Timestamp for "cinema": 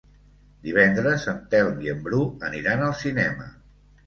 3.05-3.49